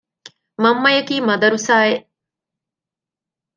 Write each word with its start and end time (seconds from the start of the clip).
މަންމަޔަކީ 0.61 1.15
މަދަރުސާއެއް 1.27 2.05